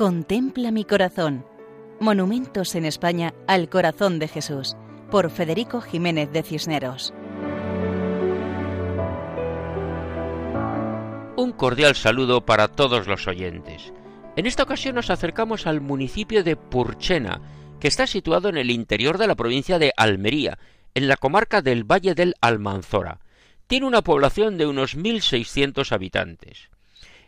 Contempla 0.00 0.70
mi 0.70 0.86
corazón. 0.86 1.44
Monumentos 2.00 2.74
en 2.74 2.86
España 2.86 3.34
al 3.46 3.68
corazón 3.68 4.18
de 4.18 4.28
Jesús, 4.28 4.74
por 5.10 5.30
Federico 5.30 5.82
Jiménez 5.82 6.32
de 6.32 6.42
Cisneros. 6.42 7.12
Un 11.36 11.52
cordial 11.52 11.94
saludo 11.96 12.46
para 12.46 12.68
todos 12.68 13.08
los 13.08 13.26
oyentes. 13.28 13.92
En 14.36 14.46
esta 14.46 14.62
ocasión 14.62 14.94
nos 14.94 15.10
acercamos 15.10 15.66
al 15.66 15.82
municipio 15.82 16.44
de 16.44 16.56
Purchena, 16.56 17.42
que 17.78 17.88
está 17.88 18.06
situado 18.06 18.48
en 18.48 18.56
el 18.56 18.70
interior 18.70 19.18
de 19.18 19.26
la 19.26 19.34
provincia 19.34 19.78
de 19.78 19.92
Almería, 19.98 20.58
en 20.94 21.08
la 21.08 21.18
comarca 21.18 21.60
del 21.60 21.84
Valle 21.84 22.14
del 22.14 22.36
Almanzora. 22.40 23.20
Tiene 23.66 23.84
una 23.84 24.00
población 24.00 24.56
de 24.56 24.64
unos 24.64 24.96
1.600 24.96 25.92
habitantes. 25.92 26.70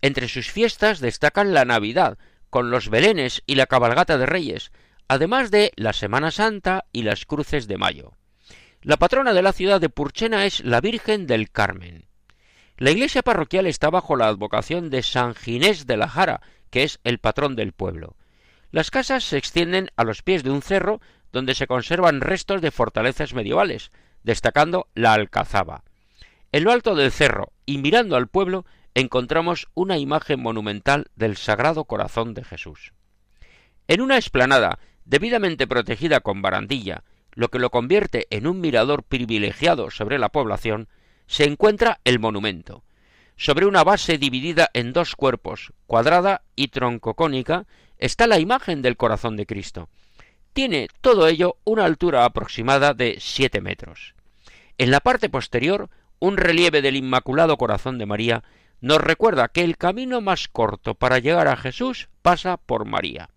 Entre 0.00 0.28
sus 0.28 0.50
fiestas 0.50 1.00
destacan 1.00 1.52
la 1.52 1.66
Navidad, 1.66 2.16
con 2.54 2.70
los 2.70 2.88
belenes 2.88 3.42
y 3.48 3.56
la 3.56 3.66
cabalgata 3.66 4.16
de 4.16 4.26
reyes, 4.26 4.70
además 5.08 5.50
de 5.50 5.72
la 5.74 5.92
Semana 5.92 6.30
Santa 6.30 6.84
y 6.92 7.02
las 7.02 7.26
cruces 7.26 7.66
de 7.66 7.78
mayo. 7.78 8.12
La 8.80 8.96
patrona 8.96 9.32
de 9.32 9.42
la 9.42 9.52
ciudad 9.52 9.80
de 9.80 9.88
Purchena 9.88 10.46
es 10.46 10.64
la 10.64 10.80
Virgen 10.80 11.26
del 11.26 11.50
Carmen. 11.50 12.04
La 12.76 12.92
iglesia 12.92 13.22
parroquial 13.22 13.66
está 13.66 13.90
bajo 13.90 14.14
la 14.14 14.28
advocación 14.28 14.88
de 14.88 15.02
San 15.02 15.34
Ginés 15.34 15.88
de 15.88 15.96
la 15.96 16.08
Jara, 16.08 16.42
que 16.70 16.84
es 16.84 17.00
el 17.02 17.18
patrón 17.18 17.56
del 17.56 17.72
pueblo. 17.72 18.14
Las 18.70 18.92
casas 18.92 19.24
se 19.24 19.36
extienden 19.36 19.90
a 19.96 20.04
los 20.04 20.22
pies 20.22 20.44
de 20.44 20.50
un 20.50 20.62
cerro 20.62 21.00
donde 21.32 21.56
se 21.56 21.66
conservan 21.66 22.20
restos 22.20 22.62
de 22.62 22.70
fortalezas 22.70 23.34
medievales, 23.34 23.90
destacando 24.22 24.86
la 24.94 25.12
Alcazaba. 25.12 25.82
En 26.52 26.62
lo 26.62 26.70
alto 26.70 26.94
del 26.94 27.10
cerro 27.10 27.50
y 27.66 27.78
mirando 27.78 28.14
al 28.14 28.28
pueblo 28.28 28.64
encontramos 28.94 29.68
una 29.74 29.98
imagen 29.98 30.40
monumental 30.40 31.10
del 31.16 31.36
Sagrado 31.36 31.84
Corazón 31.84 32.34
de 32.34 32.44
Jesús. 32.44 32.92
En 33.88 34.00
una 34.00 34.16
explanada 34.16 34.78
debidamente 35.04 35.66
protegida 35.66 36.20
con 36.20 36.42
barandilla, 36.42 37.04
lo 37.32 37.48
que 37.48 37.58
lo 37.58 37.70
convierte 37.70 38.26
en 38.30 38.46
un 38.46 38.60
mirador 38.60 39.02
privilegiado 39.02 39.90
sobre 39.90 40.18
la 40.18 40.28
población, 40.28 40.88
se 41.26 41.44
encuentra 41.44 42.00
el 42.04 42.18
monumento. 42.18 42.84
Sobre 43.36 43.66
una 43.66 43.82
base 43.82 44.16
dividida 44.18 44.70
en 44.72 44.92
dos 44.92 45.16
cuerpos, 45.16 45.72
cuadrada 45.86 46.42
y 46.54 46.68
troncocónica, 46.68 47.66
está 47.98 48.26
la 48.26 48.38
imagen 48.38 48.80
del 48.82 48.96
corazón 48.96 49.36
de 49.36 49.46
Cristo. 49.46 49.88
Tiene 50.52 50.88
todo 51.00 51.26
ello 51.26 51.56
una 51.64 51.84
altura 51.84 52.24
aproximada 52.24 52.94
de 52.94 53.16
siete 53.18 53.60
metros. 53.60 54.14
En 54.78 54.92
la 54.92 55.00
parte 55.00 55.28
posterior, 55.28 55.90
un 56.20 56.36
relieve 56.36 56.80
del 56.80 56.96
Inmaculado 56.96 57.56
Corazón 57.58 57.98
de 57.98 58.06
María 58.06 58.44
nos 58.84 59.00
recuerda 59.00 59.48
que 59.48 59.64
el 59.64 59.78
camino 59.78 60.20
más 60.20 60.46
corto 60.46 60.94
para 60.94 61.18
llegar 61.18 61.48
a 61.48 61.56
Jesús 61.56 62.10
pasa 62.20 62.58
por 62.58 62.84
María. 62.84 63.30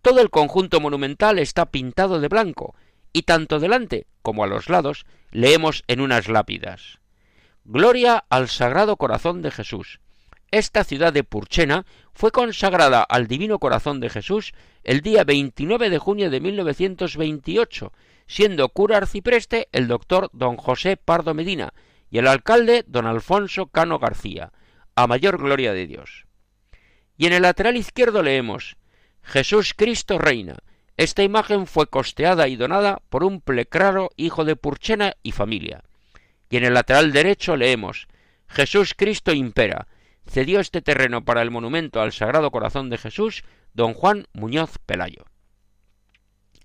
Todo 0.00 0.22
el 0.22 0.30
conjunto 0.30 0.80
monumental 0.80 1.38
está 1.38 1.66
pintado 1.66 2.20
de 2.20 2.28
blanco, 2.28 2.74
y 3.12 3.24
tanto 3.24 3.60
delante 3.60 4.06
como 4.22 4.44
a 4.44 4.46
los 4.46 4.70
lados 4.70 5.04
leemos 5.30 5.84
en 5.88 6.00
unas 6.00 6.26
lápidas 6.26 7.00
Gloria 7.66 8.24
al 8.30 8.48
Sagrado 8.48 8.96
Corazón 8.96 9.42
de 9.42 9.50
Jesús. 9.50 10.00
Esta 10.50 10.84
ciudad 10.84 11.12
de 11.12 11.22
Purchena 11.22 11.84
fue 12.14 12.30
consagrada 12.30 13.02
al 13.02 13.26
Divino 13.26 13.58
Corazón 13.58 14.00
de 14.00 14.08
Jesús 14.08 14.54
el 14.84 15.02
día 15.02 15.24
29 15.24 15.90
de 15.90 15.98
junio 15.98 16.30
de 16.30 16.40
1928, 16.40 17.92
siendo 18.26 18.70
cura 18.70 18.96
arcipreste 18.96 19.68
el 19.72 19.86
doctor 19.86 20.30
don 20.32 20.56
José 20.56 20.96
Pardo 20.96 21.34
Medina 21.34 21.74
y 22.10 22.16
el 22.16 22.26
alcalde 22.26 22.86
don 22.86 23.04
Alfonso 23.04 23.66
Cano 23.66 23.98
García 23.98 24.50
a 24.94 25.06
mayor 25.06 25.38
gloria 25.38 25.72
de 25.72 25.86
Dios. 25.86 26.26
Y 27.16 27.26
en 27.26 27.32
el 27.32 27.42
lateral 27.42 27.76
izquierdo 27.76 28.22
leemos 28.22 28.76
Jesús 29.22 29.74
Cristo 29.74 30.18
reina. 30.18 30.56
Esta 30.96 31.22
imagen 31.22 31.66
fue 31.66 31.86
costeada 31.86 32.48
y 32.48 32.56
donada 32.56 33.00
por 33.08 33.24
un 33.24 33.40
plecraro 33.40 34.10
hijo 34.16 34.44
de 34.44 34.56
Purchena 34.56 35.14
y 35.22 35.32
familia. 35.32 35.84
Y 36.50 36.58
en 36.58 36.64
el 36.64 36.74
lateral 36.74 37.12
derecho 37.12 37.56
leemos 37.56 38.08
Jesús 38.46 38.94
Cristo 38.94 39.32
impera. 39.32 39.86
Cedió 40.26 40.60
este 40.60 40.82
terreno 40.82 41.24
para 41.24 41.42
el 41.42 41.50
monumento 41.50 42.00
al 42.00 42.12
Sagrado 42.12 42.50
Corazón 42.50 42.90
de 42.90 42.98
Jesús 42.98 43.44
don 43.72 43.94
Juan 43.94 44.26
Muñoz 44.32 44.78
Pelayo. 44.84 45.24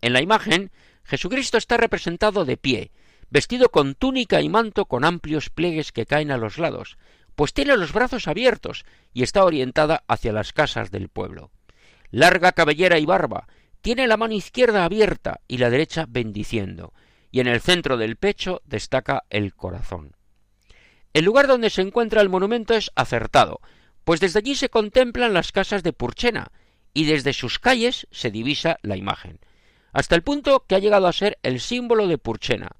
En 0.00 0.12
la 0.12 0.22
imagen, 0.22 0.70
Jesucristo 1.04 1.58
está 1.58 1.76
representado 1.76 2.44
de 2.44 2.56
pie, 2.56 2.92
vestido 3.30 3.68
con 3.68 3.94
túnica 3.94 4.40
y 4.40 4.48
manto 4.48 4.86
con 4.86 5.04
amplios 5.04 5.50
pliegues 5.50 5.92
que 5.92 6.06
caen 6.06 6.30
a 6.30 6.38
los 6.38 6.58
lados, 6.58 6.96
pues 7.34 7.52
tiene 7.52 7.76
los 7.76 7.92
brazos 7.92 8.28
abiertos 8.28 8.84
y 9.12 9.22
está 9.22 9.44
orientada 9.44 10.04
hacia 10.08 10.32
las 10.32 10.52
casas 10.52 10.90
del 10.90 11.08
pueblo. 11.08 11.50
Larga 12.10 12.52
cabellera 12.52 12.98
y 12.98 13.06
barba, 13.06 13.48
tiene 13.80 14.06
la 14.06 14.16
mano 14.16 14.34
izquierda 14.34 14.84
abierta 14.84 15.40
y 15.48 15.58
la 15.58 15.70
derecha 15.70 16.06
bendiciendo, 16.08 16.94
y 17.30 17.40
en 17.40 17.48
el 17.48 17.60
centro 17.60 17.96
del 17.96 18.16
pecho 18.16 18.62
destaca 18.64 19.24
el 19.30 19.54
corazón. 19.54 20.16
El 21.12 21.24
lugar 21.24 21.46
donde 21.46 21.70
se 21.70 21.82
encuentra 21.82 22.20
el 22.20 22.28
monumento 22.28 22.74
es 22.74 22.90
acertado, 22.94 23.60
pues 24.04 24.20
desde 24.20 24.38
allí 24.38 24.54
se 24.54 24.68
contemplan 24.68 25.34
las 25.34 25.52
casas 25.52 25.82
de 25.82 25.92
Purchena, 25.92 26.52
y 26.92 27.04
desde 27.06 27.32
sus 27.32 27.58
calles 27.58 28.06
se 28.10 28.30
divisa 28.30 28.78
la 28.82 28.96
imagen, 28.96 29.40
hasta 29.92 30.14
el 30.14 30.22
punto 30.22 30.64
que 30.66 30.76
ha 30.76 30.78
llegado 30.78 31.06
a 31.06 31.12
ser 31.12 31.38
el 31.42 31.60
símbolo 31.60 32.06
de 32.06 32.18
Purchena. 32.18 32.70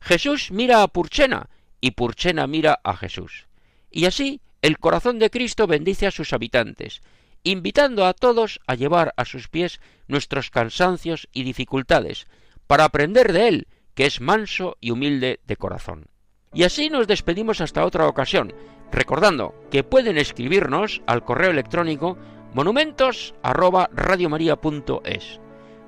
Jesús 0.00 0.50
mira 0.50 0.82
a 0.82 0.88
Purchena 0.88 1.48
y 1.80 1.92
Purchena 1.92 2.46
mira 2.46 2.78
a 2.84 2.96
Jesús. 2.96 3.46
Y 3.94 4.04
así 4.06 4.40
el 4.60 4.78
corazón 4.78 5.20
de 5.20 5.30
Cristo 5.30 5.68
bendice 5.68 6.08
a 6.08 6.10
sus 6.10 6.32
habitantes, 6.32 7.00
invitando 7.44 8.06
a 8.06 8.12
todos 8.12 8.58
a 8.66 8.74
llevar 8.74 9.14
a 9.16 9.24
sus 9.24 9.46
pies 9.46 9.80
nuestros 10.08 10.50
cansancios 10.50 11.28
y 11.32 11.44
dificultades, 11.44 12.26
para 12.66 12.82
aprender 12.84 13.32
de 13.32 13.46
Él, 13.46 13.68
que 13.94 14.06
es 14.06 14.20
manso 14.20 14.76
y 14.80 14.90
humilde 14.90 15.38
de 15.46 15.56
corazón. 15.56 16.08
Y 16.52 16.64
así 16.64 16.90
nos 16.90 17.06
despedimos 17.06 17.60
hasta 17.60 17.84
otra 17.84 18.08
ocasión, 18.08 18.52
recordando 18.90 19.54
que 19.70 19.84
pueden 19.84 20.18
escribirnos 20.18 21.00
al 21.06 21.24
correo 21.24 21.52
electrónico 21.52 22.18
monumentos@radiomaria.es. 22.52 25.40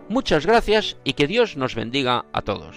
Muchas 0.08 0.46
gracias 0.46 0.96
y 1.02 1.14
que 1.14 1.26
Dios 1.26 1.56
nos 1.56 1.74
bendiga 1.74 2.24
a 2.32 2.42
todos. 2.42 2.76